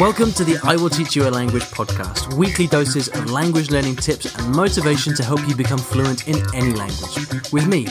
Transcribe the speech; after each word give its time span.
Welcome 0.00 0.32
to 0.32 0.42
the 0.42 0.58
I 0.64 0.74
Will 0.74 0.90
Teach 0.90 1.14
You 1.14 1.28
a 1.28 1.30
Language 1.30 1.62
podcast, 1.70 2.34
weekly 2.34 2.66
doses 2.66 3.06
of 3.06 3.30
language 3.30 3.70
learning 3.70 3.94
tips 3.94 4.34
and 4.36 4.52
motivation 4.52 5.14
to 5.14 5.22
help 5.22 5.46
you 5.46 5.54
become 5.54 5.78
fluent 5.78 6.26
in 6.26 6.42
any 6.52 6.72
language. 6.72 7.14
With 7.52 7.68
me, 7.68 7.86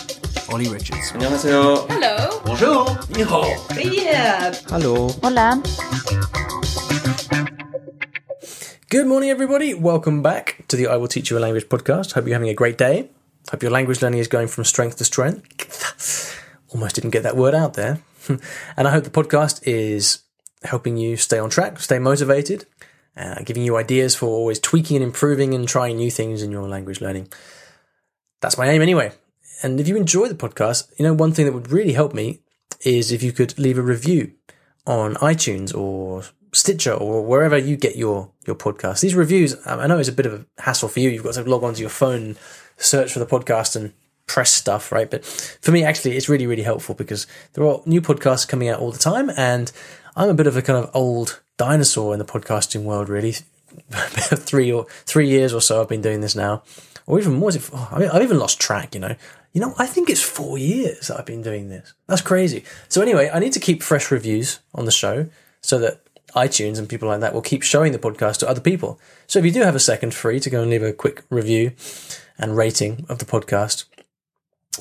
Ollie 0.52 0.68
Richards. 0.68 1.14
안녕하세요. 1.14 1.88
Hello. 1.88 2.42
Bonjour. 2.44 3.00
Ni 3.16 3.24
hao. 3.24 3.44
Hello. 4.68 5.08
Hola. 5.24 5.64
Good 8.90 9.08
morning, 9.08 9.30
everybody. 9.30 9.74
Welcome 9.74 10.22
back 10.22 10.66
to 10.68 10.76
the 10.76 10.88
I 10.88 10.98
Will 10.98 11.08
Teach 11.08 11.32
You 11.32 11.38
a 11.38 11.40
Language 11.40 11.70
podcast. 11.70 12.12
Hope 12.12 12.28
you're 12.28 12.36
having 12.36 12.50
a 12.50 12.54
great 12.54 12.78
day. 12.78 13.12
Hope 13.50 13.64
your 13.64 13.72
language 13.72 14.02
learning 14.02 14.20
is 14.20 14.28
going 14.28 14.50
from 14.50 14.66
strength 14.66 14.98
to 14.98 15.06
strength. 15.06 16.36
Almost 16.74 16.96
didn't 16.96 17.12
get 17.12 17.24
that 17.24 17.38
word 17.38 17.56
out 17.56 17.76
there. 17.76 18.00
and 18.76 18.88
I 18.88 18.92
hope 18.92 19.06
the 19.06 19.10
podcast 19.10 19.62
is 19.64 20.23
helping 20.64 20.98
you 20.98 21.18
stay 21.18 21.40
on 21.40 21.50
track, 21.50 21.80
stay 21.80 22.00
motivated, 22.00 22.66
uh, 23.18 23.42
giving 23.44 23.64
you 23.64 23.78
ideas 23.78 24.16
for 24.16 24.28
always 24.28 24.60
tweaking 24.60 24.98
and 24.98 25.04
improving 25.04 25.54
and 25.54 25.68
trying 25.68 25.98
new 25.98 26.12
things 26.12 26.42
in 26.42 26.52
your 26.52 26.68
language 26.68 27.02
learning. 27.02 27.28
That's 28.42 28.58
my 28.58 28.68
aim 28.68 28.82
anyway. 28.82 29.12
And 29.62 29.80
if 29.80 29.88
you 29.88 29.96
enjoy 29.96 30.28
the 30.28 30.36
podcast, 30.36 30.92
you 30.98 31.06
know, 31.06 31.14
one 31.14 31.32
thing 31.32 31.46
that 31.46 31.54
would 31.54 31.72
really 31.72 31.94
help 31.94 32.14
me 32.14 32.42
is 32.82 33.12
if 33.12 33.24
you 33.24 33.32
could 33.32 33.58
leave 33.58 33.78
a 33.78 33.82
review 33.82 34.34
on 34.86 35.16
iTunes 35.16 35.76
or 35.76 36.24
Stitcher 36.54 36.94
or 36.94 37.26
wherever 37.26 37.58
you 37.58 37.76
get 37.76 37.96
your, 37.96 38.30
your 38.46 38.56
podcast. 38.56 39.02
These 39.02 39.16
reviews, 39.16 39.56
um, 39.66 39.80
I 39.80 39.88
know 39.88 39.98
it's 39.98 40.10
a 40.10 40.14
bit 40.14 40.26
of 40.26 40.34
a 40.34 40.62
hassle 40.62 40.90
for 40.90 41.00
you. 41.00 41.10
You've 41.10 41.24
got 41.24 41.34
to 41.36 41.44
log 41.44 41.64
onto 41.64 41.82
your 41.82 41.90
phone, 41.90 42.36
search 42.78 43.12
for 43.12 43.20
the 43.20 43.26
podcast 43.26 43.76
and 43.76 43.94
press 44.28 44.52
stuff, 44.52 44.92
right? 44.92 45.10
But 45.10 45.26
for 45.26 45.72
me, 45.72 45.84
actually, 45.84 46.16
it's 46.16 46.30
really, 46.30 46.48
really 46.48 46.64
helpful 46.64 46.96
because 46.96 47.26
there 47.54 47.66
are 47.66 47.82
new 47.86 48.02
podcasts 48.02 48.48
coming 48.48 48.70
out 48.70 48.80
all 48.80 48.92
the 48.92 49.00
time 49.00 49.32
and 49.36 49.72
I'm 50.16 50.30
a 50.30 50.34
bit 50.34 50.48
of 50.48 50.58
a 50.58 50.62
kind 50.62 50.84
of 50.84 50.92
old 50.94 51.42
dinosaur 51.58 52.14
in 52.14 52.20
the 52.20 52.26
podcasting 52.26 52.84
world, 52.84 53.10
really. 53.10 53.36
three 53.90 54.72
or 54.72 54.86
three 55.06 55.28
years 55.28 55.54
or 55.54 55.62
so 55.62 55.82
I've 55.82 55.90
been 55.90 56.02
doing 56.02 56.22
this 56.22 56.36
now, 56.36 56.64
or 57.08 57.20
even 57.20 57.34
more. 57.34 57.50
It, 57.50 57.70
oh, 57.74 57.90
I 57.92 58.00
mean, 58.00 58.10
I've 58.10 58.22
even 58.22 58.38
lost 58.38 58.60
track. 58.60 58.94
You 58.94 59.02
know, 59.02 59.16
you 59.52 59.62
know. 59.62 59.74
I 59.78 59.88
think 59.88 60.10
it's 60.10 60.22
four 60.22 60.58
years 60.58 61.08
that 61.08 61.20
I've 61.20 61.26
been 61.26 61.42
doing 61.42 61.70
this. 61.70 61.94
That's 62.08 62.22
crazy. 62.22 62.64
So 62.88 63.02
anyway, 63.02 63.32
I 63.34 63.40
need 63.40 63.54
to 63.54 63.60
keep 63.60 63.82
fresh 63.82 64.12
reviews 64.12 64.60
on 64.76 64.86
the 64.86 64.92
show 64.92 65.28
so 65.62 65.80
that 65.80 66.02
iTunes 66.36 66.78
and 66.78 66.90
people 66.90 67.08
like 67.08 67.22
that 67.22 67.34
will 67.34 67.42
keep 67.42 67.64
showing 67.64 67.92
the 67.92 68.00
podcast 68.00 68.38
to 68.40 68.50
other 68.50 68.62
people. 68.62 69.00
So 69.28 69.40
if 69.40 69.46
you 69.46 69.52
do 69.52 69.62
have 69.62 69.76
a 69.76 69.80
second 69.80 70.14
free 70.14 70.40
to 70.40 70.50
go 70.50 70.62
and 70.62 70.70
leave 70.70 70.84
a 70.84 70.94
quick 70.94 71.24
review 71.30 71.72
and 72.38 72.58
rating 72.58 73.06
of 73.10 73.20
the 73.20 73.26
podcast, 73.26 73.86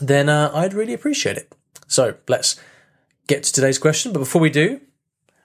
then 0.00 0.28
uh, 0.28 0.50
I'd 0.54 0.74
really 0.74 0.94
appreciate 0.94 1.36
it. 1.36 1.54
So 1.86 2.14
let's 2.28 2.58
get 3.26 3.42
to 3.44 3.52
today's 3.52 3.78
question. 3.78 4.12
But 4.12 4.20
before 4.20 4.40
we 4.40 4.50
do, 4.50 4.80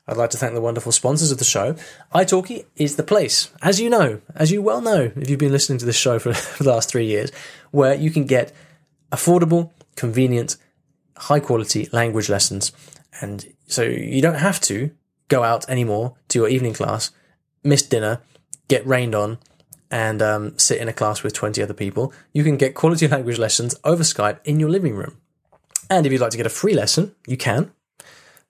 I'd 0.08 0.18
like 0.18 0.30
to 0.32 0.38
thank 0.38 0.54
the 0.54 0.62
wonderful 0.62 0.92
sponsors 0.92 1.32
of 1.32 1.38
the 1.38 1.44
show. 1.46 1.76
italki 2.16 2.66
is 2.78 2.96
the 2.96 3.04
place, 3.04 3.52
as 3.62 3.82
you 3.82 3.90
know, 3.90 4.22
as 4.36 4.52
you 4.52 4.62
well 4.62 4.80
know, 4.80 5.12
if 5.16 5.30
you've 5.30 5.40
been 5.40 5.52
listening 5.52 5.80
to 5.80 5.86
this 5.86 5.98
show 5.98 6.18
for, 6.18 6.34
for 6.34 6.64
the 6.64 6.70
last 6.70 6.90
three 6.90 7.06
years, 7.06 7.32
where 7.72 7.94
you 7.94 8.10
can 8.10 8.26
get 8.26 8.54
affordable, 9.12 9.72
convenient, 9.96 10.56
high 11.18 11.40
quality 11.40 11.90
language 11.92 12.30
lessons. 12.30 12.72
And 13.22 13.46
so 13.68 13.82
you 13.82 14.22
don't 14.22 14.36
have 14.36 14.62
to 14.62 14.92
go 15.28 15.44
out 15.44 15.68
anymore 15.70 16.16
to 16.30 16.40
your 16.40 16.48
evening 16.48 16.74
class, 16.74 17.12
miss 17.64 17.82
dinner, 17.82 18.22
get 18.68 18.86
rained 18.88 19.16
on, 19.16 19.40
and 19.90 20.22
um, 20.22 20.58
sit 20.58 20.80
in 20.80 20.88
a 20.88 20.94
class 20.94 21.24
with 21.24 21.34
20 21.34 21.62
other 21.62 21.74
people. 21.74 22.14
You 22.34 22.44
can 22.44 22.58
get 22.58 22.76
quality 22.76 23.08
language 23.10 23.38
lessons 23.38 23.76
over 23.84 24.04
Skype 24.04 24.40
in 24.46 24.60
your 24.60 24.70
living 24.70 24.96
room. 24.96 25.18
And 25.90 26.06
if 26.06 26.12
you'd 26.12 26.22
like 26.22 26.32
to 26.32 26.38
get 26.38 26.46
a 26.46 26.50
free 26.50 26.74
lesson, 26.74 27.16
you 27.26 27.38
can. 27.38 27.72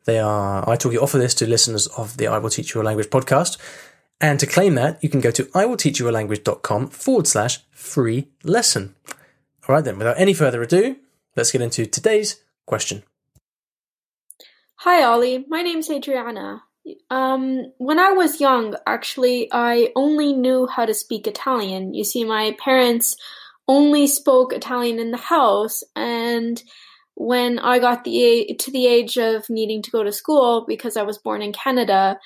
They 0.07 0.19
are, 0.19 0.65
italki 0.65 0.97
offer 0.97 1.17
this 1.17 1.33
to 1.35 1.45
listeners 1.45 1.87
of 1.87 2.15
the 2.15 2.27
I 2.27 2.37
Will 2.37 2.49
Teach 2.49 2.73
You 2.73 2.81
a 2.81 2.83
Language 2.83 3.09
podcast. 3.09 3.57
And 4.21 4.39
to 4.39 4.47
claim 4.47 4.75
that, 4.75 5.03
you 5.03 5.09
can 5.09 5.19
go 5.19 5.31
to 5.31 5.43
iwillteachyoualanguage.com 5.43 6.87
forward 6.87 7.27
slash 7.27 7.59
free 7.71 8.29
lesson. 8.41 8.95
All 9.67 9.75
right, 9.75 9.83
then, 9.83 9.97
without 9.97 10.17
any 10.17 10.33
further 10.33 10.63
ado, 10.63 10.95
let's 11.35 11.51
get 11.51 11.61
into 11.61 11.85
today's 11.85 12.41
question. 12.65 13.03
Hi, 14.77 15.03
Ollie. 15.03 15.43
My 15.49 15.61
name's 15.61 15.89
Adriana. 15.89 16.63
Um, 17.09 17.73
when 17.77 17.99
I 17.99 18.13
was 18.13 18.39
young, 18.39 18.75
actually, 18.87 19.49
I 19.51 19.91
only 19.97 20.31
knew 20.31 20.67
how 20.67 20.85
to 20.85 20.93
speak 20.93 21.27
Italian. 21.27 21.93
You 21.93 22.05
see, 22.05 22.23
my 22.23 22.55
parents 22.63 23.17
only 23.67 24.07
spoke 24.07 24.53
Italian 24.53 24.99
in 24.99 25.11
the 25.11 25.17
house, 25.17 25.83
and 25.97 26.63
when 27.19 27.57
I 27.57 27.79
got 27.79 28.03
the 28.03 28.55
to 28.59 28.71
the 28.71 28.85
age 28.85 29.17
of 29.17 29.49
needing 29.49 29.81
to 29.81 29.91
go 29.91 30.03
to 30.03 30.11
school 30.11 30.65
because 30.67 30.95
I 30.95 31.01
was 31.01 31.17
born 31.17 31.41
in 31.41 31.51
Canada, 31.51 32.19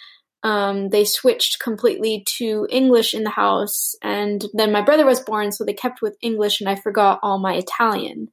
um, 0.43 0.89
they 0.89 1.05
switched 1.05 1.61
completely 1.61 2.25
to 2.37 2.67
English 2.69 3.13
in 3.13 3.23
the 3.23 3.29
house, 3.29 3.95
and 4.03 4.43
then 4.53 4.73
my 4.73 4.81
brother 4.81 5.05
was 5.05 5.21
born, 5.21 5.53
so 5.53 5.63
they 5.63 5.73
kept 5.73 6.01
with 6.01 6.17
English, 6.21 6.59
and 6.59 6.69
I 6.69 6.75
forgot 6.75 7.19
all 7.23 7.39
my 7.39 7.53
Italian. 7.53 8.27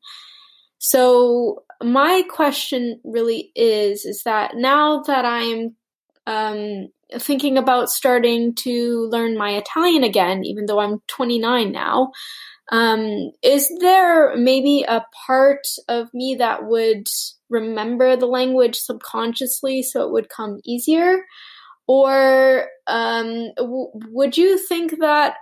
So 0.78 1.62
my 1.80 2.24
question 2.28 3.00
really 3.04 3.52
is: 3.54 4.04
is 4.04 4.22
that 4.24 4.56
now 4.56 5.02
that 5.02 5.24
I'm 5.24 5.76
um, 6.26 6.88
thinking 7.18 7.56
about 7.56 7.88
starting 7.88 8.56
to 8.56 9.08
learn 9.12 9.38
my 9.38 9.50
Italian 9.50 10.02
again, 10.02 10.44
even 10.44 10.66
though 10.66 10.80
I'm 10.80 11.02
29 11.06 11.70
now. 11.70 12.10
Um, 12.70 13.30
is 13.42 13.70
there 13.80 14.36
maybe 14.36 14.84
a 14.86 15.04
part 15.26 15.66
of 15.88 16.12
me 16.12 16.36
that 16.36 16.64
would 16.66 17.08
remember 17.48 18.16
the 18.16 18.26
language 18.26 18.76
subconsciously 18.76 19.82
so 19.82 20.02
it 20.02 20.12
would 20.12 20.28
come 20.28 20.60
easier? 20.64 21.24
Or 21.86 22.66
um, 22.86 23.52
w- 23.56 23.90
would 24.10 24.36
you 24.36 24.58
think 24.58 24.98
that 25.00 25.36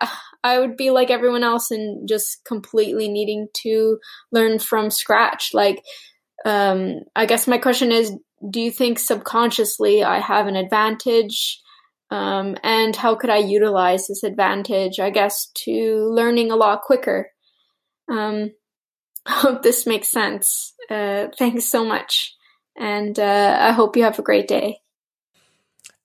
I 0.45 0.61
would 0.61 0.77
be 0.77 0.91
like 0.91 1.11
everyone 1.11 1.43
else 1.43 1.73
and 1.73 2.09
just 2.09 2.45
completely 2.45 3.09
needing 3.09 3.49
to 3.63 3.99
learn 4.31 4.61
from 4.61 4.91
scratch? 4.91 5.51
Like, 5.53 5.83
um, 6.45 7.01
I 7.17 7.27
guess 7.27 7.49
my 7.49 7.59
question 7.59 7.91
is 7.91 8.13
do 8.51 8.61
you 8.61 8.71
think 8.71 8.99
subconsciously 8.99 10.05
I 10.05 10.21
have 10.21 10.47
an 10.47 10.57
advantage? 10.57 11.61
Um, 12.11 12.57
and 12.63 12.95
how 12.95 13.17
could 13.17 13.31
I 13.31 13.39
utilize 13.39 14.07
this 14.07 14.23
advantage, 14.23 15.01
I 15.01 15.11
guess, 15.11 15.51
to 15.65 16.09
learning 16.13 16.51
a 16.51 16.57
lot 16.57 16.83
quicker? 16.83 17.31
Um, 18.11 18.53
hope 19.29 19.63
this 19.63 19.87
makes 19.87 20.11
sense. 20.11 20.73
Uh, 20.89 21.29
thanks 21.39 21.65
so 21.65 21.85
much. 21.85 22.35
And 22.79 23.19
uh, 23.19 23.57
I 23.61 23.73
hope 23.73 23.97
you 23.97 24.05
have 24.05 24.19
a 24.19 24.23
great 24.23 24.49
day. 24.49 24.81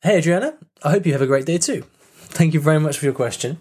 Hey, 0.02 0.18
Adriana. 0.18 0.58
I 0.84 0.92
hope 0.92 1.06
you 1.06 1.12
have 1.12 1.22
a 1.22 1.28
great 1.28 1.46
day 1.46 1.58
too. 1.58 1.86
Thank 2.32 2.54
you 2.54 2.60
very 2.60 2.80
much 2.80 2.98
for 2.98 3.06
your 3.06 3.14
question. 3.14 3.60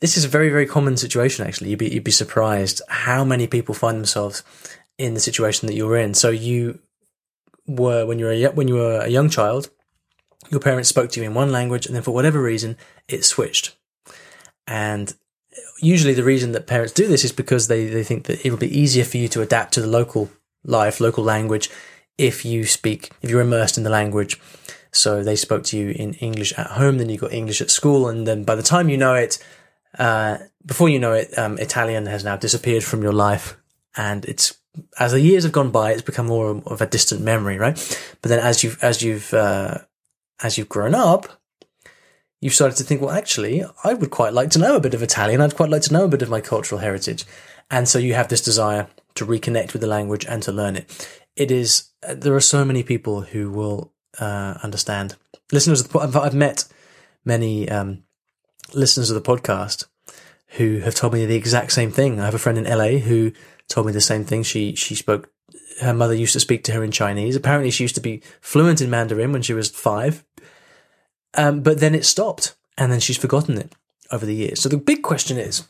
This 0.00 0.16
is 0.16 0.24
a 0.24 0.28
very, 0.28 0.50
very 0.50 0.66
common 0.66 0.96
situation, 0.96 1.46
actually. 1.46 1.70
You'd 1.70 1.78
be, 1.78 1.88
you'd 1.88 2.04
be 2.04 2.10
surprised 2.10 2.82
how 2.88 3.24
many 3.24 3.46
people 3.46 3.74
find 3.74 3.96
themselves 3.96 4.42
in 4.98 5.14
the 5.14 5.20
situation 5.20 5.66
that 5.66 5.74
you're 5.74 5.96
in. 5.96 6.14
So 6.14 6.28
you 6.28 6.80
were, 7.66 8.04
when 8.04 8.18
you 8.18 8.26
were 8.26 8.32
a, 8.32 8.46
when 8.48 8.68
you 8.68 8.74
were 8.74 9.00
a 9.00 9.08
young 9.08 9.30
child, 9.30 9.70
your 10.50 10.60
parents 10.60 10.88
spoke 10.88 11.10
to 11.10 11.20
you 11.20 11.26
in 11.26 11.34
one 11.34 11.52
language 11.52 11.86
and 11.86 11.94
then 11.94 12.02
for 12.02 12.12
whatever 12.12 12.40
reason 12.42 12.76
it 13.08 13.24
switched. 13.24 13.76
And 14.66 15.14
usually 15.80 16.14
the 16.14 16.24
reason 16.24 16.52
that 16.52 16.66
parents 16.66 16.92
do 16.92 17.06
this 17.06 17.24
is 17.24 17.32
because 17.32 17.68
they, 17.68 17.86
they 17.86 18.04
think 18.04 18.24
that 18.24 18.44
it'll 18.44 18.58
be 18.58 18.78
easier 18.78 19.04
for 19.04 19.16
you 19.16 19.28
to 19.28 19.42
adapt 19.42 19.74
to 19.74 19.80
the 19.80 19.86
local 19.86 20.30
life 20.64 21.00
local 21.00 21.22
language 21.22 21.70
if 22.18 22.44
you 22.44 22.66
speak 22.66 23.10
if 23.22 23.30
you're 23.30 23.40
immersed 23.40 23.78
in 23.78 23.84
the 23.84 23.90
language. 23.90 24.40
So 24.90 25.22
they 25.22 25.36
spoke 25.36 25.64
to 25.64 25.78
you 25.78 25.90
in 25.90 26.14
english 26.14 26.52
at 26.58 26.72
home 26.72 26.98
then 26.98 27.08
you 27.08 27.18
got 27.18 27.32
english 27.32 27.60
at 27.60 27.70
school 27.70 28.08
and 28.08 28.26
then 28.26 28.44
by 28.44 28.54
the 28.54 28.62
time 28.62 28.88
you 28.88 28.96
know 28.96 29.14
it 29.14 29.42
uh, 29.98 30.38
before 30.64 30.88
you 30.88 30.98
know 30.98 31.12
it 31.12 31.36
um, 31.38 31.58
italian 31.58 32.06
has 32.06 32.24
now 32.24 32.36
disappeared 32.36 32.84
from 32.84 33.02
your 33.02 33.12
life. 33.12 33.56
And 33.96 34.24
it's 34.26 34.56
as 34.98 35.12
the 35.12 35.20
years 35.20 35.42
have 35.42 35.52
gone 35.52 35.70
by 35.70 35.92
it's 35.92 36.02
become 36.02 36.26
more 36.26 36.62
of 36.66 36.80
a 36.80 36.86
distant 36.86 37.20
memory 37.20 37.58
right? 37.58 37.76
But 38.22 38.28
then 38.28 38.40
as 38.40 38.62
you've 38.62 38.82
as 38.82 39.02
you've 39.02 39.32
uh, 39.34 39.78
as 40.42 40.56
you've 40.56 40.68
grown 40.68 40.94
up, 40.94 41.40
you've 42.40 42.54
started 42.54 42.76
to 42.76 42.84
think, 42.84 43.00
well, 43.00 43.10
actually, 43.10 43.64
I 43.84 43.94
would 43.94 44.10
quite 44.10 44.32
like 44.32 44.50
to 44.50 44.58
know 44.58 44.76
a 44.76 44.80
bit 44.80 44.94
of 44.94 45.02
Italian. 45.02 45.40
I'd 45.40 45.56
quite 45.56 45.70
like 45.70 45.82
to 45.82 45.92
know 45.92 46.04
a 46.04 46.08
bit 46.08 46.22
of 46.22 46.30
my 46.30 46.40
cultural 46.40 46.80
heritage. 46.80 47.24
And 47.70 47.88
so 47.88 47.98
you 47.98 48.14
have 48.14 48.28
this 48.28 48.42
desire 48.42 48.88
to 49.14 49.26
reconnect 49.26 49.72
with 49.72 49.82
the 49.82 49.88
language 49.88 50.24
and 50.26 50.42
to 50.44 50.52
learn 50.52 50.76
it. 50.76 51.08
It 51.36 51.50
is, 51.50 51.90
there 52.02 52.34
are 52.34 52.40
so 52.40 52.64
many 52.64 52.82
people 52.82 53.22
who 53.22 53.50
will 53.50 53.92
uh, 54.18 54.58
understand. 54.62 55.16
Listeners, 55.52 55.80
of 55.80 56.12
the, 56.12 56.20
I've 56.20 56.34
met 56.34 56.64
many 57.24 57.68
um, 57.68 58.04
listeners 58.74 59.10
of 59.10 59.22
the 59.22 59.36
podcast 59.36 59.86
who 60.52 60.78
have 60.80 60.94
told 60.94 61.12
me 61.12 61.26
the 61.26 61.34
exact 61.34 61.72
same 61.72 61.90
thing. 61.90 62.20
I 62.20 62.24
have 62.24 62.34
a 62.34 62.38
friend 62.38 62.58
in 62.58 62.64
LA 62.64 62.98
who 62.98 63.32
told 63.68 63.86
me 63.86 63.92
the 63.92 64.00
same 64.00 64.24
thing. 64.24 64.42
She 64.42 64.74
she 64.74 64.94
spoke 64.94 65.30
her 65.80 65.94
mother 65.94 66.14
used 66.14 66.32
to 66.32 66.40
speak 66.40 66.64
to 66.64 66.72
her 66.72 66.82
in 66.82 66.90
Chinese. 66.90 67.36
Apparently, 67.36 67.70
she 67.70 67.84
used 67.84 67.94
to 67.94 68.00
be 68.00 68.22
fluent 68.40 68.80
in 68.80 68.90
Mandarin 68.90 69.32
when 69.32 69.42
she 69.42 69.54
was 69.54 69.70
five. 69.70 70.24
Um, 71.34 71.62
but 71.62 71.80
then 71.80 71.94
it 71.94 72.04
stopped, 72.04 72.56
and 72.76 72.90
then 72.90 73.00
she's 73.00 73.16
forgotten 73.16 73.58
it 73.58 73.72
over 74.10 74.26
the 74.26 74.34
years. 74.34 74.60
So 74.60 74.68
the 74.68 74.76
big 74.78 75.02
question 75.02 75.38
is: 75.38 75.64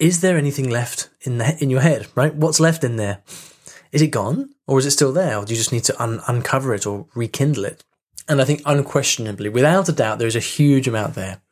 Is 0.00 0.20
there 0.20 0.36
anything 0.36 0.70
left 0.70 1.10
in 1.22 1.38
the, 1.38 1.56
in 1.60 1.70
your 1.70 1.80
head? 1.80 2.06
Right? 2.14 2.34
What's 2.34 2.60
left 2.60 2.84
in 2.84 2.96
there? 2.96 3.22
Is 3.92 4.02
it 4.02 4.08
gone, 4.08 4.50
or 4.66 4.78
is 4.78 4.86
it 4.86 4.90
still 4.90 5.12
there, 5.12 5.38
or 5.38 5.44
do 5.44 5.52
you 5.52 5.58
just 5.58 5.72
need 5.72 5.84
to 5.84 6.02
un- 6.02 6.20
uncover 6.26 6.74
it 6.74 6.86
or 6.86 7.06
rekindle 7.14 7.64
it? 7.64 7.84
And 8.28 8.40
I 8.40 8.44
think 8.44 8.62
unquestionably, 8.64 9.50
without 9.50 9.88
a 9.88 9.92
doubt, 9.92 10.18
there's 10.18 10.36
a 10.36 10.40
huge 10.40 10.88
amount 10.88 11.14
there 11.14 11.42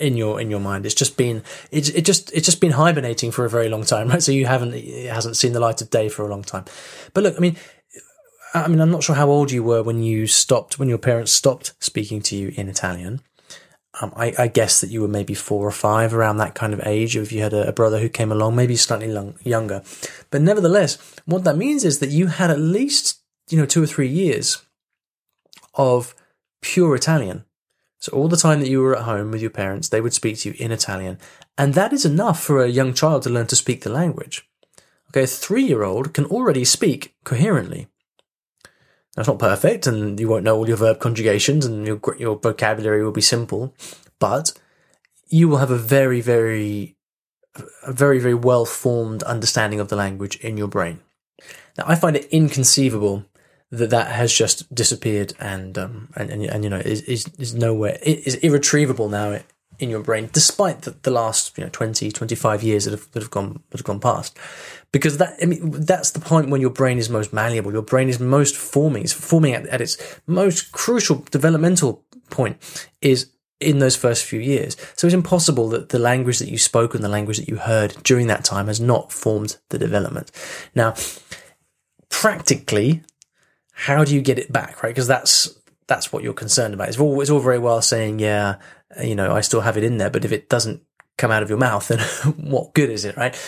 in 0.00 0.16
your 0.16 0.40
in 0.40 0.50
your 0.50 0.60
mind. 0.60 0.86
It's 0.86 0.94
just 0.94 1.16
been 1.16 1.42
it's 1.70 1.88
it 1.88 2.04
just 2.04 2.32
it's 2.32 2.46
just 2.46 2.60
been 2.60 2.72
hibernating 2.72 3.30
for 3.30 3.44
a 3.44 3.50
very 3.50 3.68
long 3.68 3.84
time, 3.84 4.08
right? 4.08 4.22
So 4.22 4.32
you 4.32 4.46
haven't 4.46 4.74
it 4.74 5.10
hasn't 5.10 5.36
seen 5.36 5.52
the 5.52 5.60
light 5.60 5.80
of 5.82 5.90
day 5.90 6.08
for 6.08 6.24
a 6.24 6.28
long 6.28 6.42
time. 6.42 6.64
But 7.14 7.24
look, 7.24 7.36
I 7.36 7.40
mean, 7.40 7.56
I 8.54 8.68
mean, 8.68 8.80
I'm 8.80 8.90
not 8.90 9.02
sure 9.02 9.16
how 9.16 9.28
old 9.28 9.50
you 9.50 9.62
were 9.62 9.82
when 9.82 10.02
you 10.02 10.26
stopped 10.26 10.78
when 10.78 10.88
your 10.88 10.98
parents 10.98 11.32
stopped 11.32 11.74
speaking 11.80 12.22
to 12.22 12.36
you 12.36 12.52
in 12.56 12.68
Italian. 12.68 13.20
Um, 14.00 14.12
I, 14.16 14.34
I, 14.38 14.48
guess 14.48 14.80
that 14.80 14.90
you 14.90 15.00
were 15.00 15.08
maybe 15.08 15.34
four 15.34 15.66
or 15.66 15.72
five 15.72 16.14
around 16.14 16.36
that 16.36 16.54
kind 16.54 16.72
of 16.72 16.86
age. 16.86 17.16
If 17.16 17.32
you 17.32 17.42
had 17.42 17.52
a, 17.52 17.68
a 17.68 17.72
brother 17.72 17.98
who 17.98 18.08
came 18.08 18.30
along, 18.30 18.54
maybe 18.54 18.76
slightly 18.76 19.08
long, 19.08 19.34
younger, 19.42 19.82
but 20.30 20.40
nevertheless, 20.40 20.98
what 21.24 21.44
that 21.44 21.56
means 21.56 21.84
is 21.84 21.98
that 21.98 22.10
you 22.10 22.28
had 22.28 22.50
at 22.50 22.60
least 22.60 23.20
you 23.48 23.58
know 23.58 23.66
two 23.66 23.82
or 23.82 23.86
three 23.86 24.08
years 24.08 24.62
of 25.74 26.14
pure 26.60 26.94
Italian 26.94 27.44
so 28.00 28.12
all 28.12 28.28
the 28.28 28.36
time 28.36 28.60
that 28.60 28.68
you 28.68 28.80
were 28.80 28.96
at 28.96 29.04
home 29.04 29.30
with 29.30 29.40
your 29.40 29.50
parents, 29.50 29.88
they 29.88 30.00
would 30.00 30.14
speak 30.14 30.38
to 30.38 30.50
you 30.50 30.54
in 30.58 30.70
Italian. 30.70 31.18
And 31.56 31.74
that 31.74 31.92
is 31.92 32.04
enough 32.04 32.40
for 32.40 32.62
a 32.62 32.68
young 32.68 32.94
child 32.94 33.24
to 33.24 33.30
learn 33.30 33.48
to 33.48 33.56
speak 33.56 33.82
the 33.82 33.90
language. 33.90 34.48
Okay, 35.10 35.24
a 35.24 35.26
three 35.26 35.64
year 35.64 35.82
old 35.82 36.14
can 36.14 36.24
already 36.26 36.64
speak 36.64 37.16
coherently. 37.24 37.88
That's 39.18 39.26
not 39.26 39.40
perfect, 39.40 39.88
and 39.88 40.20
you 40.20 40.28
won't 40.28 40.44
know 40.44 40.54
all 40.54 40.68
your 40.68 40.76
verb 40.76 41.00
conjugations, 41.00 41.66
and 41.66 41.84
your, 41.84 42.00
your 42.18 42.38
vocabulary 42.38 43.02
will 43.02 43.10
be 43.10 43.20
simple, 43.20 43.74
but 44.20 44.52
you 45.26 45.48
will 45.48 45.56
have 45.56 45.72
a 45.72 45.76
very, 45.76 46.20
very, 46.20 46.96
a 47.82 47.92
very, 47.92 48.20
very 48.20 48.34
well 48.34 48.64
formed 48.64 49.24
understanding 49.24 49.80
of 49.80 49.88
the 49.88 49.96
language 49.96 50.36
in 50.36 50.56
your 50.56 50.68
brain. 50.68 51.00
Now, 51.76 51.86
I 51.88 51.96
find 51.96 52.14
it 52.14 52.26
inconceivable 52.26 53.24
that 53.72 53.90
that 53.90 54.12
has 54.12 54.32
just 54.32 54.72
disappeared 54.72 55.32
and 55.40 55.76
um 55.76 56.08
and 56.14 56.30
and, 56.30 56.44
and 56.44 56.62
you 56.64 56.70
know 56.70 56.78
is, 56.78 57.02
is 57.02 57.28
is 57.38 57.54
nowhere 57.54 57.98
it 58.02 58.26
is 58.26 58.36
irretrievable 58.36 59.10
now 59.10 59.40
in 59.78 59.90
your 59.90 60.02
brain 60.02 60.28
despite 60.32 60.82
the, 60.82 60.90
the 61.02 61.10
last 61.10 61.56
you 61.56 61.64
know 61.64 61.70
20 61.70 62.10
25 62.10 62.62
years 62.62 62.84
that 62.84 62.92
have, 62.92 63.10
that 63.12 63.22
have 63.22 63.30
gone 63.30 63.62
that 63.70 63.78
have 63.78 63.86
gone 63.86 64.00
past 64.00 64.36
because 64.92 65.18
that 65.18 65.36
I 65.42 65.46
mean 65.46 65.70
that's 65.70 66.10
the 66.10 66.20
point 66.20 66.50
when 66.50 66.60
your 66.60 66.70
brain 66.70 66.98
is 66.98 67.08
most 67.08 67.32
malleable 67.32 67.72
your 67.72 67.82
brain 67.82 68.08
is 68.08 68.18
most 68.18 68.56
forming 68.56 69.04
it's 69.04 69.12
forming 69.12 69.54
at, 69.54 69.66
at 69.66 69.80
its 69.80 70.20
most 70.26 70.72
crucial 70.72 71.24
developmental 71.30 72.04
point 72.30 72.56
is 73.00 73.30
in 73.60 73.78
those 73.78 73.96
first 73.96 74.24
few 74.24 74.40
years. 74.40 74.76
So 74.94 75.06
it's 75.06 75.14
impossible 75.14 75.68
that 75.70 75.88
the 75.88 75.98
language 75.98 76.38
that 76.38 76.48
you 76.48 76.58
spoke 76.58 76.94
and 76.94 77.02
the 77.02 77.08
language 77.08 77.38
that 77.38 77.48
you 77.48 77.56
heard 77.56 77.96
during 78.04 78.28
that 78.28 78.44
time 78.44 78.68
has 78.68 78.80
not 78.80 79.12
formed 79.12 79.56
the 79.70 79.78
development. 79.78 80.30
Now, 80.74 80.94
practically, 82.08 83.02
how 83.72 84.04
do 84.04 84.14
you 84.14 84.20
get 84.20 84.38
it 84.38 84.52
back, 84.52 84.82
right? 84.82 84.90
Because 84.90 85.08
that's 85.08 85.58
that's 85.86 86.12
what 86.12 86.22
you're 86.22 86.34
concerned 86.34 86.74
about. 86.74 86.88
It's 86.88 86.98
all 86.98 87.20
it's 87.20 87.30
all 87.30 87.40
very 87.40 87.58
well 87.58 87.82
saying, 87.82 88.18
yeah, 88.20 88.56
you 89.02 89.14
know, 89.14 89.34
I 89.34 89.40
still 89.42 89.60
have 89.60 89.76
it 89.76 89.84
in 89.84 89.98
there, 89.98 90.10
but 90.10 90.24
if 90.24 90.32
it 90.32 90.48
doesn't 90.48 90.82
come 91.16 91.30
out 91.30 91.42
of 91.42 91.48
your 91.48 91.58
mouth, 91.58 91.88
then 91.88 92.00
what 92.36 92.74
good 92.74 92.90
is 92.90 93.04
it, 93.04 93.16
right? 93.16 93.38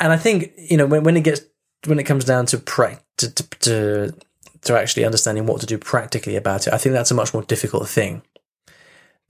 And 0.00 0.12
I 0.12 0.16
think 0.16 0.52
you 0.56 0.76
know 0.76 0.86
when 0.86 1.04
when 1.04 1.16
it 1.16 1.24
gets 1.24 1.42
when 1.86 1.98
it 1.98 2.04
comes 2.04 2.24
down 2.24 2.46
to 2.46 2.58
to, 2.58 2.98
to, 3.16 3.48
to 3.60 4.14
to 4.62 4.78
actually 4.78 5.04
understanding 5.04 5.46
what 5.46 5.60
to 5.60 5.66
do 5.66 5.78
practically 5.78 6.36
about 6.36 6.66
it, 6.66 6.72
I 6.72 6.78
think 6.78 6.92
that's 6.92 7.10
a 7.10 7.14
much 7.14 7.34
more 7.34 7.42
difficult 7.42 7.88
thing 7.88 8.22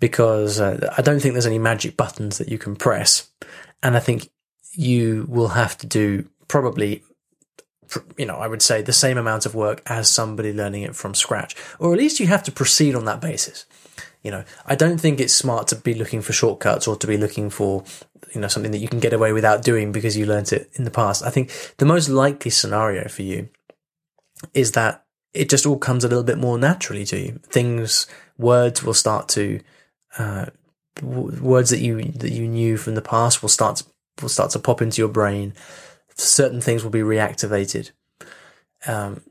because 0.01 0.61
uh, 0.61 0.93
I 0.97 1.03
don't 1.03 1.21
think 1.21 1.35
there's 1.35 1.47
any 1.47 1.59
magic 1.59 1.97
buttons 1.97 2.39
that 2.39 2.49
you 2.49 2.59
can 2.59 2.77
press, 2.77 3.31
and 3.83 3.97
I 3.97 4.01
think 4.01 4.31
you 4.75 5.27
will 5.29 5.49
have 5.49 5.77
to 5.79 5.87
do 5.87 6.29
probably 6.49 7.03
you 8.17 8.27
know, 8.27 8.37
I 8.37 8.49
would 8.49 8.63
say 8.63 8.81
the 8.81 8.93
same 8.93 9.19
amount 9.19 9.45
of 9.45 9.55
work 9.55 9.83
as 9.87 10.11
somebody 10.11 10.53
learning 10.53 10.83
it 10.83 10.97
from 10.97 11.15
scratch, 11.15 11.55
or 11.79 11.93
at 11.93 11.99
least 11.99 12.21
you 12.21 12.27
have 12.27 12.43
to 12.45 12.53
proceed 12.53 12.95
on 12.95 13.05
that 13.05 13.21
basis. 13.21 13.67
You 14.23 14.31
know, 14.31 14.45
I 14.67 14.75
don't 14.75 14.99
think 14.99 15.21
it's 15.21 15.35
smart 15.35 15.69
to 15.69 15.77
be 15.77 15.95
looking 15.95 16.23
for 16.23 16.33
shortcuts 16.33 16.87
or 16.87 16.97
to 16.97 17.07
be 17.07 17.17
looking 17.17 17.51
for, 17.51 17.85
you 18.35 18.41
know, 18.41 18.49
something 18.49 18.73
that 18.73 18.79
you 18.79 18.89
can 18.89 19.01
get 19.01 19.13
away 19.13 19.33
without 19.33 19.63
doing 19.63 19.93
because 19.93 20.17
you 20.17 20.27
learnt 20.27 20.53
it 20.53 20.71
in 20.75 20.85
the 20.85 20.91
past. 20.91 21.25
I 21.25 21.31
think 21.31 21.51
the 21.79 21.87
most 21.87 22.09
likely 22.09 22.51
scenario 22.51 23.09
for 23.09 23.23
you 23.23 23.49
is 24.55 24.73
that 24.73 25.05
it 25.35 25.49
just 25.49 25.67
all 25.67 25.79
comes 25.79 26.05
a 26.05 26.09
little 26.09 26.25
bit 26.25 26.39
more 26.39 26.59
naturally 26.59 27.05
to 27.07 27.19
you. 27.19 27.41
Things, 27.45 28.07
words 28.39 28.83
will 28.83 28.95
start 28.95 29.29
to, 29.31 29.61
uh, 30.19 30.47
words 31.03 31.71
that 31.71 31.81
you 31.81 32.03
that 32.03 32.33
you 32.33 32.47
knew 32.47 32.77
from 32.77 32.95
the 32.95 33.03
past 33.03 33.41
will 33.41 33.49
start 33.49 33.77
to, 33.77 33.85
will 34.21 34.29
start 34.29 34.51
to 34.51 34.59
pop 34.59 34.83
into 34.83 35.01
your 35.01 35.09
brain 35.09 35.55
certain 36.17 36.61
things 36.61 36.83
will 36.83 36.91
be 36.91 37.01
reactivated. 37.01 37.91
Um, 38.87 39.23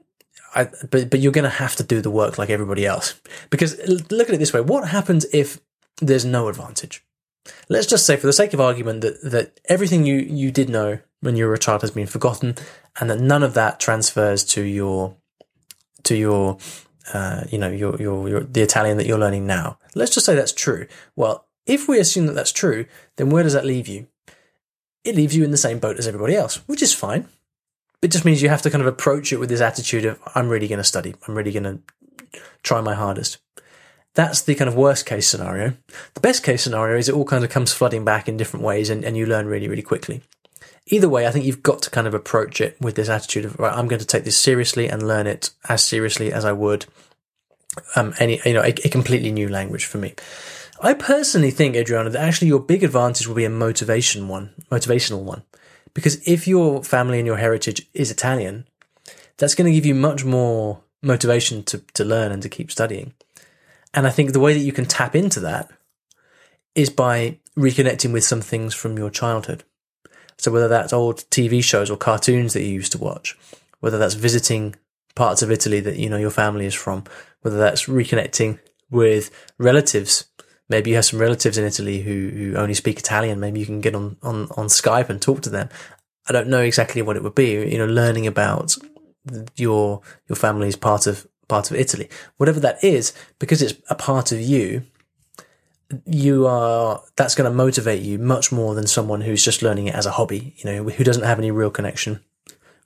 I, 0.53 0.65
but 0.89 1.09
but 1.09 1.19
you're 1.19 1.31
going 1.31 1.43
to 1.43 1.49
have 1.49 1.75
to 1.77 1.83
do 1.83 2.01
the 2.01 2.11
work 2.11 2.37
like 2.37 2.49
everybody 2.49 2.85
else 2.85 3.19
because 3.49 3.77
look 4.11 4.27
at 4.27 4.35
it 4.35 4.39
this 4.39 4.53
way: 4.53 4.61
what 4.61 4.87
happens 4.87 5.25
if 5.33 5.59
there's 6.01 6.25
no 6.25 6.47
advantage? 6.47 7.03
Let's 7.69 7.87
just 7.87 8.05
say, 8.05 8.17
for 8.17 8.27
the 8.27 8.33
sake 8.33 8.53
of 8.53 8.61
argument, 8.61 9.01
that 9.01 9.21
that 9.23 9.59
everything 9.65 10.05
you 10.05 10.15
you 10.15 10.51
did 10.51 10.69
know 10.69 10.99
when 11.21 11.35
you 11.35 11.45
were 11.45 11.53
a 11.53 11.59
child 11.59 11.81
has 11.81 11.91
been 11.91 12.07
forgotten, 12.07 12.55
and 12.99 13.09
that 13.09 13.19
none 13.19 13.43
of 13.43 13.53
that 13.53 13.79
transfers 13.79 14.43
to 14.45 14.61
your 14.61 15.15
to 16.03 16.15
your 16.15 16.57
uh, 17.13 17.43
you 17.49 17.57
know 17.57 17.69
your, 17.69 17.95
your 18.01 18.29
your 18.29 18.39
the 18.41 18.61
Italian 18.61 18.97
that 18.97 19.07
you're 19.07 19.17
learning 19.17 19.47
now. 19.47 19.79
Let's 19.95 20.13
just 20.13 20.25
say 20.25 20.35
that's 20.35 20.53
true. 20.53 20.87
Well, 21.15 21.47
if 21.65 21.87
we 21.87 21.99
assume 21.99 22.25
that 22.27 22.33
that's 22.33 22.51
true, 22.51 22.85
then 23.15 23.29
where 23.29 23.43
does 23.43 23.53
that 23.53 23.65
leave 23.65 23.87
you? 23.87 24.07
it 25.03 25.15
leaves 25.15 25.35
you 25.35 25.43
in 25.43 25.51
the 25.51 25.57
same 25.57 25.79
boat 25.79 25.97
as 25.97 26.07
everybody 26.07 26.35
else, 26.35 26.57
which 26.67 26.81
is 26.81 26.93
fine. 26.93 27.27
It 28.01 28.11
just 28.11 28.25
means 28.25 28.41
you 28.41 28.49
have 28.49 28.63
to 28.63 28.69
kind 28.69 28.81
of 28.81 28.87
approach 28.87 29.31
it 29.31 29.37
with 29.37 29.49
this 29.49 29.61
attitude 29.61 30.05
of, 30.05 30.19
I'm 30.33 30.49
really 30.49 30.67
going 30.67 30.77
to 30.77 30.83
study. 30.83 31.15
I'm 31.27 31.35
really 31.35 31.51
going 31.51 31.63
to 31.63 31.79
try 32.63 32.81
my 32.81 32.95
hardest. 32.95 33.37
That's 34.13 34.41
the 34.41 34.55
kind 34.55 34.67
of 34.67 34.75
worst 34.75 35.05
case 35.05 35.27
scenario. 35.27 35.77
The 36.15 36.19
best 36.19 36.43
case 36.43 36.63
scenario 36.63 36.97
is 36.97 37.07
it 37.07 37.15
all 37.15 37.25
kind 37.25 37.43
of 37.43 37.49
comes 37.49 37.71
flooding 37.71 38.03
back 38.03 38.27
in 38.27 38.37
different 38.37 38.65
ways 38.65 38.89
and, 38.89 39.05
and 39.05 39.15
you 39.15 39.25
learn 39.25 39.45
really, 39.45 39.67
really 39.67 39.81
quickly. 39.81 40.21
Either 40.87 41.07
way, 41.07 41.27
I 41.27 41.31
think 41.31 41.45
you've 41.45 41.63
got 41.63 41.81
to 41.83 41.89
kind 41.91 42.07
of 42.07 42.13
approach 42.13 42.59
it 42.59 42.75
with 42.81 42.95
this 42.95 43.07
attitude 43.07 43.45
of, 43.45 43.57
right, 43.59 43.73
I'm 43.73 43.87
going 43.87 43.99
to 43.99 44.05
take 44.05 44.23
this 44.23 44.37
seriously 44.37 44.89
and 44.89 45.07
learn 45.07 45.27
it 45.27 45.51
as 45.69 45.83
seriously 45.83 46.33
as 46.33 46.43
I 46.43 46.51
would 46.51 46.87
um, 47.95 48.13
any, 48.19 48.41
you 48.43 48.53
know, 48.53 48.63
a, 48.63 48.73
a 48.83 48.89
completely 48.89 49.31
new 49.31 49.47
language 49.47 49.85
for 49.85 49.99
me. 49.99 50.15
I 50.81 50.95
personally 50.95 51.51
think, 51.51 51.75
Adriana, 51.75 52.09
that 52.09 52.21
actually 52.21 52.47
your 52.47 52.59
big 52.59 52.83
advantage 52.83 53.27
will 53.27 53.35
be 53.35 53.45
a 53.45 53.49
motivation 53.49 54.27
one, 54.27 54.53
motivational 54.71 55.21
one. 55.21 55.43
Because 55.93 56.25
if 56.27 56.47
your 56.47 56.83
family 56.83 57.19
and 57.19 57.27
your 57.27 57.37
heritage 57.37 57.87
is 57.93 58.11
Italian, 58.11 58.65
that's 59.37 59.55
going 59.55 59.65
to 59.65 59.73
give 59.73 59.85
you 59.85 59.95
much 59.95 60.23
more 60.23 60.81
motivation 61.01 61.63
to, 61.63 61.79
to 61.93 62.05
learn 62.05 62.31
and 62.31 62.41
to 62.43 62.49
keep 62.49 62.71
studying. 62.71 63.13
And 63.93 64.07
I 64.07 64.09
think 64.09 64.31
the 64.31 64.39
way 64.39 64.53
that 64.53 64.59
you 64.59 64.71
can 64.71 64.85
tap 64.85 65.15
into 65.15 65.39
that 65.41 65.69
is 66.75 66.89
by 66.89 67.39
reconnecting 67.57 68.13
with 68.13 68.23
some 68.23 68.41
things 68.41 68.73
from 68.73 68.97
your 68.97 69.09
childhood. 69.09 69.63
So 70.37 70.51
whether 70.51 70.67
that's 70.67 70.93
old 70.93 71.17
TV 71.29 71.63
shows 71.63 71.91
or 71.91 71.97
cartoons 71.97 72.53
that 72.53 72.63
you 72.63 72.69
used 72.69 72.93
to 72.93 72.97
watch, 72.97 73.37
whether 73.79 73.97
that's 73.97 74.13
visiting 74.13 74.75
parts 75.15 75.41
of 75.41 75.51
Italy 75.51 75.79
that 75.81 75.97
you 75.97 76.09
know 76.09 76.17
your 76.17 76.31
family 76.31 76.65
is 76.65 76.73
from, 76.73 77.03
whether 77.41 77.57
that's 77.57 77.85
reconnecting 77.85 78.59
with 78.89 79.29
relatives 79.57 80.25
maybe 80.71 80.89
you 80.89 80.95
have 80.95 81.05
some 81.05 81.19
relatives 81.19 81.57
in 81.57 81.65
Italy 81.65 82.01
who, 82.01 82.29
who 82.29 82.55
only 82.55 82.73
speak 82.73 82.97
Italian. 82.97 83.39
Maybe 83.39 83.59
you 83.59 83.65
can 83.65 83.81
get 83.81 83.93
on, 83.93 84.17
on, 84.23 84.47
on 84.57 84.67
Skype 84.67 85.09
and 85.09 85.21
talk 85.21 85.41
to 85.41 85.49
them. 85.49 85.69
I 86.27 86.31
don't 86.31 86.47
know 86.47 86.61
exactly 86.61 87.01
what 87.01 87.17
it 87.17 87.23
would 87.23 87.35
be, 87.35 87.51
you 87.51 87.77
know, 87.77 87.85
learning 87.85 88.25
about 88.25 88.75
your, 89.57 90.01
your 90.27 90.35
family's 90.35 90.77
part 90.77 91.05
of, 91.07 91.27
part 91.47 91.69
of 91.69 91.77
Italy. 91.77 92.09
Whatever 92.37 92.59
that 92.61 92.83
is, 92.83 93.13
because 93.37 93.61
it's 93.61 93.79
a 93.89 93.95
part 93.95 94.31
of 94.31 94.39
you, 94.39 94.83
you 96.05 96.47
are, 96.47 97.03
that's 97.17 97.35
going 97.35 97.51
to 97.51 97.55
motivate 97.55 98.01
you 98.01 98.17
much 98.17 98.51
more 98.51 98.73
than 98.73 98.87
someone 98.87 99.21
who's 99.21 99.43
just 99.43 99.61
learning 99.61 99.87
it 99.87 99.95
as 99.95 100.05
a 100.05 100.11
hobby, 100.11 100.55
you 100.57 100.65
know, 100.65 100.83
who 100.83 101.03
doesn't 101.03 101.23
have 101.23 101.37
any 101.37 101.51
real 101.51 101.69
connection 101.69 102.21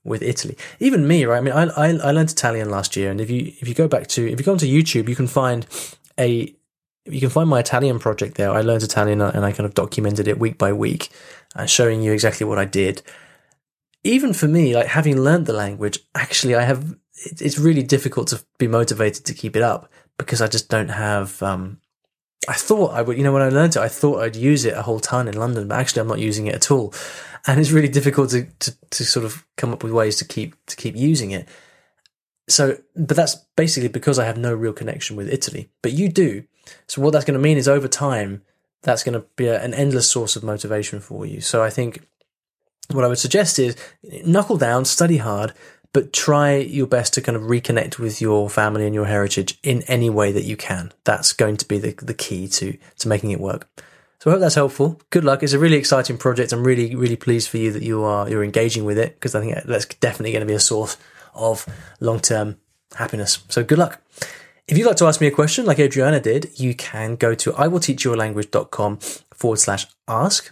with 0.03 0.23
Italy. 0.23 0.57
Even 0.79 1.07
me, 1.07 1.25
right? 1.25 1.37
I 1.37 1.41
mean, 1.41 1.53
I, 1.53 1.65
I, 1.65 1.87
I 1.89 2.11
learned 2.11 2.31
Italian 2.31 2.69
last 2.69 2.95
year, 2.95 3.11
and 3.11 3.19
if 3.19 3.29
you 3.29 3.51
if 3.59 3.67
you 3.67 3.73
go 3.73 3.87
back 3.87 4.07
to 4.07 4.31
if 4.31 4.39
you 4.39 4.45
go 4.45 4.53
onto 4.53 4.67
YouTube, 4.67 5.09
you 5.09 5.15
can 5.15 5.27
find 5.27 5.65
a 6.19 6.55
you 7.05 7.19
can 7.19 7.29
find 7.29 7.49
my 7.49 7.59
Italian 7.59 7.99
project 7.99 8.35
there. 8.35 8.51
I 8.51 8.61
learned 8.61 8.83
Italian 8.83 9.21
and 9.21 9.45
I 9.45 9.51
kind 9.51 9.65
of 9.65 9.73
documented 9.73 10.27
it 10.27 10.39
week 10.39 10.57
by 10.57 10.73
week, 10.73 11.09
uh, 11.55 11.65
showing 11.65 12.01
you 12.01 12.11
exactly 12.11 12.45
what 12.45 12.57
I 12.57 12.65
did. 12.65 13.01
Even 14.03 14.33
for 14.33 14.47
me, 14.47 14.75
like 14.75 14.87
having 14.87 15.21
learned 15.21 15.45
the 15.45 15.53
language, 15.53 15.99
actually, 16.13 16.55
I 16.55 16.63
have, 16.63 16.95
it's 17.15 17.57
really 17.57 17.83
difficult 17.83 18.27
to 18.29 18.43
be 18.57 18.67
motivated 18.67 19.25
to 19.25 19.33
keep 19.33 19.55
it 19.55 19.61
up 19.61 19.91
because 20.17 20.41
I 20.41 20.47
just 20.47 20.69
don't 20.69 20.89
have, 20.89 21.41
um, 21.43 21.79
I 22.47 22.53
thought 22.53 22.93
I 22.93 23.01
would, 23.01 23.17
you 23.17 23.23
know, 23.23 23.33
when 23.33 23.41
I 23.41 23.49
learned 23.49 23.75
it, 23.75 23.81
I 23.81 23.87
thought 23.87 24.21
I'd 24.21 24.35
use 24.35 24.65
it 24.65 24.75
a 24.75 24.81
whole 24.81 24.99
ton 24.99 25.27
in 25.27 25.37
London, 25.37 25.67
but 25.67 25.79
actually 25.79 26.01
I'm 26.01 26.07
not 26.07 26.19
using 26.19 26.47
it 26.47 26.55
at 26.55 26.71
all. 26.71 26.93
And 27.47 27.59
it's 27.59 27.71
really 27.71 27.89
difficult 27.89 28.31
to, 28.31 28.45
to, 28.59 28.75
to 28.89 29.05
sort 29.05 29.25
of 29.25 29.45
come 29.57 29.71
up 29.71 29.83
with 29.83 29.91
ways 29.91 30.15
to 30.17 30.25
keep, 30.25 30.55
to 30.67 30.75
keep 30.75 30.95
using 30.95 31.31
it. 31.31 31.47
So, 32.47 32.77
but 32.95 33.17
that's 33.17 33.35
basically 33.55 33.89
because 33.89 34.19
I 34.19 34.25
have 34.25 34.37
no 34.37 34.53
real 34.53 34.73
connection 34.73 35.15
with 35.15 35.29
Italy, 35.29 35.69
but 35.81 35.93
you 35.93 36.09
do. 36.09 36.43
So 36.87 37.01
what 37.01 37.11
that's 37.11 37.25
going 37.25 37.37
to 37.37 37.43
mean 37.43 37.57
is 37.57 37.67
over 37.67 37.87
time, 37.87 38.43
that's 38.83 39.03
going 39.03 39.19
to 39.19 39.25
be 39.35 39.47
a, 39.47 39.61
an 39.61 39.73
endless 39.73 40.09
source 40.09 40.35
of 40.35 40.43
motivation 40.43 40.99
for 40.99 41.25
you. 41.25 41.41
So 41.41 41.63
I 41.63 41.69
think 41.69 42.07
what 42.91 43.03
I 43.03 43.07
would 43.07 43.17
suggest 43.17 43.57
is 43.57 43.75
knuckle 44.25 44.57
down, 44.57 44.85
study 44.85 45.17
hard, 45.17 45.53
but 45.91 46.13
try 46.13 46.57
your 46.57 46.87
best 46.87 47.13
to 47.13 47.21
kind 47.21 47.35
of 47.35 47.43
reconnect 47.43 47.97
with 47.97 48.21
your 48.21 48.49
family 48.49 48.85
and 48.85 48.93
your 48.93 49.05
heritage 49.05 49.57
in 49.63 49.81
any 49.83 50.09
way 50.09 50.31
that 50.31 50.43
you 50.43 50.57
can. 50.57 50.91
That's 51.03 51.33
going 51.33 51.57
to 51.57 51.67
be 51.67 51.79
the, 51.79 51.95
the 52.01 52.13
key 52.13 52.47
to, 52.49 52.77
to 52.99 53.07
making 53.07 53.31
it 53.31 53.39
work. 53.39 53.67
So 54.19 54.29
I 54.29 54.33
hope 54.33 54.41
that's 54.41 54.55
helpful. 54.55 55.01
Good 55.09 55.23
luck. 55.23 55.41
It's 55.41 55.53
a 55.53 55.59
really 55.59 55.77
exciting 55.77 56.17
project. 56.17 56.51
I'm 56.51 56.65
really, 56.65 56.95
really 56.95 57.15
pleased 57.15 57.49
for 57.49 57.57
you 57.57 57.71
that 57.71 57.83
you 57.83 58.03
are, 58.03 58.29
you're 58.29 58.43
engaging 58.43 58.83
with 58.83 58.97
it 58.97 59.15
because 59.15 59.35
I 59.35 59.41
think 59.41 59.55
that's 59.65 59.85
definitely 59.85 60.31
going 60.31 60.41
to 60.41 60.47
be 60.47 60.53
a 60.53 60.59
source 60.59 60.97
of 61.35 61.65
long 61.99 62.19
term 62.19 62.57
happiness. 62.95 63.39
So 63.49 63.63
good 63.63 63.77
luck. 63.77 64.01
If 64.67 64.77
you'd 64.77 64.87
like 64.87 64.97
to 64.97 65.05
ask 65.05 65.21
me 65.21 65.27
a 65.27 65.31
question 65.31 65.65
like 65.65 65.79
Adriana 65.79 66.19
did, 66.19 66.59
you 66.59 66.73
can 66.73 67.15
go 67.15 67.35
to 67.35 67.51
iwillteachyoualanguage.com 67.51 68.97
forward 69.33 69.59
slash 69.59 69.85
ask 70.07 70.51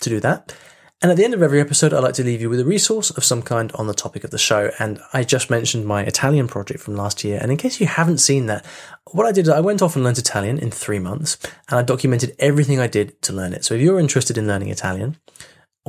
to 0.00 0.08
do 0.08 0.20
that. 0.20 0.54
And 1.02 1.10
at 1.10 1.16
the 1.16 1.24
end 1.24 1.32
of 1.32 1.42
every 1.42 1.60
episode, 1.60 1.94
I 1.94 1.98
like 1.98 2.12
to 2.14 2.24
leave 2.24 2.42
you 2.42 2.50
with 2.50 2.60
a 2.60 2.64
resource 2.64 3.10
of 3.10 3.24
some 3.24 3.40
kind 3.40 3.72
on 3.72 3.86
the 3.86 3.94
topic 3.94 4.22
of 4.22 4.30
the 4.30 4.38
show. 4.38 4.70
And 4.78 5.00
I 5.14 5.24
just 5.24 5.48
mentioned 5.48 5.86
my 5.86 6.02
Italian 6.02 6.46
project 6.46 6.80
from 6.80 6.94
last 6.94 7.24
year. 7.24 7.38
And 7.40 7.50
in 7.50 7.56
case 7.56 7.80
you 7.80 7.86
haven't 7.86 8.18
seen 8.18 8.46
that, 8.46 8.66
what 9.12 9.24
I 9.24 9.32
did 9.32 9.46
is 9.46 9.48
I 9.48 9.60
went 9.60 9.80
off 9.80 9.96
and 9.96 10.04
learned 10.04 10.18
Italian 10.18 10.58
in 10.58 10.70
three 10.70 10.98
months 10.98 11.38
and 11.70 11.78
I 11.78 11.82
documented 11.82 12.36
everything 12.38 12.78
I 12.78 12.86
did 12.86 13.20
to 13.22 13.32
learn 13.32 13.54
it. 13.54 13.64
So 13.64 13.74
if 13.74 13.80
you're 13.80 13.98
interested 13.98 14.36
in 14.36 14.46
learning 14.46 14.68
Italian, 14.68 15.16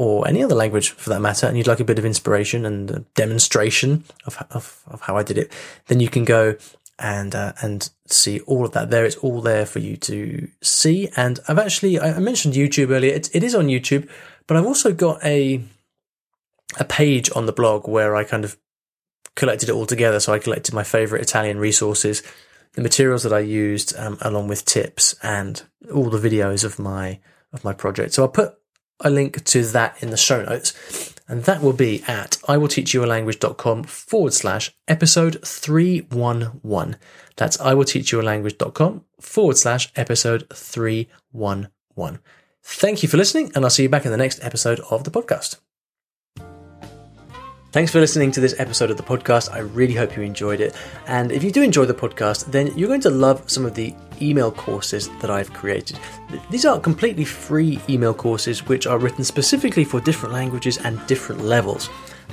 or 0.02 0.28
any 0.28 0.44
other 0.44 0.56
language 0.56 0.90
for 0.90 1.12
that 1.12 1.22
matter, 1.22 1.46
and 1.46 1.56
you'd 1.56 1.68
like 1.68 1.80
a 1.80 1.92
bit 1.92 2.00
of 2.00 2.06
inspiration 2.06 2.66
and 2.66 3.06
demonstration 3.14 4.04
of, 4.26 4.34
of, 4.50 4.82
of 4.88 5.02
how 5.02 5.16
I 5.16 5.22
did 5.22 5.38
it, 5.38 5.52
then 5.86 6.00
you 6.00 6.10
can 6.10 6.26
go 6.26 6.56
and 6.98 7.36
uh, 7.36 7.54
and 7.62 7.92
see 8.08 8.40
all 8.42 8.66
of 8.66 8.72
that 8.72 8.90
there. 8.90 9.06
It's 9.06 9.18
all 9.18 9.42
there 9.42 9.68
for 9.68 9.78
you 9.78 9.98
to 9.98 10.48
see. 10.62 11.10
And 11.16 11.40
I've 11.48 11.60
actually 11.60 12.00
I 12.00 12.18
mentioned 12.20 12.56
YouTube 12.56 12.90
earlier. 12.90 13.14
It, 13.14 13.30
it 13.36 13.44
is 13.44 13.54
on 13.54 13.68
YouTube, 13.68 14.10
but 14.48 14.58
I've 14.58 14.66
also 14.66 14.92
got 14.92 15.24
a 15.24 15.62
a 16.80 16.86
page 16.86 17.30
on 17.36 17.46
the 17.46 17.54
blog 17.54 17.88
where 17.88 18.16
I 18.16 18.24
kind 18.24 18.44
of 18.44 18.58
collected 19.36 19.70
it 19.70 19.76
all 19.76 19.86
together. 19.86 20.20
So 20.20 20.34
I 20.34 20.40
collected 20.40 20.74
my 20.74 20.84
favorite 20.84 21.22
Italian 21.22 21.60
resources, 21.60 22.24
the 22.74 22.82
materials 22.82 23.22
that 23.22 23.34
I 23.34 23.40
used, 23.40 23.96
um, 23.98 24.18
along 24.22 24.48
with 24.48 24.66
tips 24.66 25.16
and 25.22 25.62
all 25.94 26.10
the 26.10 26.30
videos 26.30 26.64
of 26.64 26.80
my 26.80 27.20
of 27.54 27.64
my 27.64 27.74
project. 27.74 28.14
So 28.14 28.24
I'll 28.24 28.30
put 28.30 28.61
a 29.04 29.10
link 29.10 29.44
to 29.46 29.64
that 29.66 30.02
in 30.02 30.10
the 30.10 30.18
show 30.18 30.44
notes, 30.44 31.14
and 31.28 31.44
that 31.44 31.62
will 31.62 31.74
be 31.74 32.04
at 32.08 32.38
iwillteachyoualanguage.com 32.48 33.84
forward 33.84 34.34
slash 34.34 34.74
episode 34.88 35.46
three 35.46 36.00
one 36.12 36.60
one. 36.62 36.98
That's 37.36 37.58
iwillteachyoualanguage.com 37.58 39.06
forward 39.20 39.58
slash 39.58 39.92
episode 39.96 40.48
three 40.54 41.10
one 41.32 41.70
one. 41.96 42.20
Thank 42.64 43.04
you 43.04 43.10
for 43.10 43.18
listening, 43.18 43.52
and 43.56 43.64
I'll 43.64 43.72
see 43.72 43.84
you 43.84 43.90
back 43.90 44.06
in 44.06 44.12
the 44.12 44.18
next 44.18 44.44
episode 44.44 44.80
of 44.92 45.04
the 45.04 45.12
podcast. 45.12 45.58
Thanks 47.72 47.90
for 47.90 48.02
listening 48.02 48.32
to 48.32 48.42
this 48.42 48.60
episode 48.60 48.92
of 48.92 48.98
the 48.98 49.04
podcast. 49.04 49.50
I 49.52 49.60
really 49.60 49.94
hope 49.94 50.18
you 50.18 50.24
enjoyed 50.24 50.60
it. 50.60 50.76
And 51.08 51.32
if 51.32 51.42
you 51.42 51.52
do 51.52 51.62
enjoy 51.62 51.86
the 51.86 51.94
podcast, 51.94 52.52
then 52.52 52.78
you're 52.78 52.90
going 52.90 53.00
to 53.02 53.10
love 53.10 53.50
some 53.50 53.66
of 53.66 53.76
the 53.76 53.96
email 54.22 54.52
courses 54.52 55.10
that 55.20 55.30
I've 55.30 55.54
created. 55.54 56.00
These 56.50 56.66
are 56.66 56.80
completely 56.80 57.26
free 57.26 57.80
email 57.90 58.14
courses 58.14 58.68
which 58.68 58.88
are 58.88 59.00
written 59.00 59.24
specifically 59.24 59.84
for 59.84 60.00
different 60.00 60.34
languages 60.34 60.78
and 60.78 61.06
different 61.08 61.42
levels. 61.42 61.90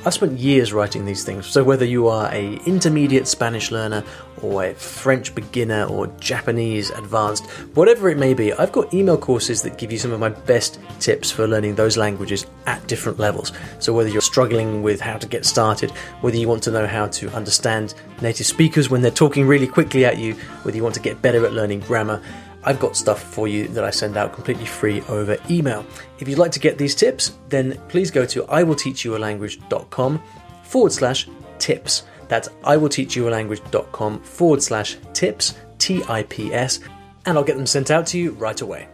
I've 0.07 0.15
spent 0.15 0.39
years 0.39 0.73
writing 0.73 1.05
these 1.05 1.25
things, 1.25 1.47
so 1.47 1.65
whether 1.65 1.85
you 1.85 2.07
are 2.07 2.33
a 2.33 2.55
intermediate 2.67 3.27
Spanish 3.27 3.73
learner 3.73 4.05
or 4.43 4.67
a 4.67 4.75
French 4.75 5.35
beginner 5.35 5.85
or 5.85 6.07
Japanese 6.21 6.91
advanced, 6.91 7.45
whatever 7.75 8.09
it 8.09 8.17
may 8.17 8.33
be, 8.33 8.53
I've 8.53 8.71
got 8.71 8.95
email 8.95 9.19
courses 9.19 9.63
that 9.63 9.77
give 9.77 9.91
you 9.91 9.99
some 9.99 10.13
of 10.13 10.21
my 10.21 10.29
best 10.29 10.79
tips 11.01 11.33
for 11.33 11.49
learning 11.49 11.75
those 11.75 11.97
languages 11.97 12.47
at 12.67 12.87
different 12.87 13.19
levels. 13.19 13.51
So 13.81 13.93
whether 13.93 14.09
you're 14.09 14.21
struggling 14.21 14.85
with 14.85 15.01
how 15.01 15.19
to 15.19 15.27
get 15.27 15.45
started, 15.45 15.91
whether 16.21 16.37
you 16.37 16.47
want 16.47 16.63
to 16.63 16.71
know 16.71 16.87
how 16.87 17.09
to 17.09 17.29
understand 17.31 17.95
native 18.23 18.47
speakers 18.47 18.89
when 18.89 19.03
they're 19.03 19.11
talking 19.11 19.49
really 19.49 19.67
quickly 19.67 20.05
at 20.05 20.17
you, 20.17 20.35
whether 20.63 20.77
you 20.77 20.85
want 20.85 20.95
to 20.95 21.01
get 21.01 21.21
better 21.23 21.45
at 21.45 21.53
learning 21.79 21.89
grammar, 21.89 22.23
I've 22.65 22.81
got 22.81 22.97
stuff 22.97 23.23
for 23.23 23.49
you 23.49 23.69
that 23.69 23.85
I 23.85 23.91
send 23.91 24.17
out 24.17 24.33
completely 24.33 24.67
free 24.67 25.03
over 25.09 25.37
email. 25.49 25.85
If 26.19 26.29
you'd 26.29 26.39
like 26.39 26.53
to 26.53 26.61
get 26.61 26.77
these 26.77 26.95
tips, 26.95 27.33
then 27.49 27.81
please 27.89 28.11
go 28.11 28.27
to 28.27 28.43
iwillteachyoualanguage.com 28.43 30.23
forward 30.65 30.93
slash 30.93 31.29
tips. 31.59 32.03
That's 32.29 32.49
iwillteachyoualanguage.com 32.49 34.23
forward 34.23 34.63
slash 34.63 34.97
tips, 35.15 35.55
T 35.79 36.03
I 36.09 36.25
P 36.25 36.53
S, 36.53 36.81
and 37.25 37.39
I'll 37.39 37.45
get 37.45 37.57
them 37.57 37.67
sent 37.67 37.91
out 37.91 38.07
to 38.09 38.19
you 38.19 38.33
right 38.33 38.61
away. 38.61 38.89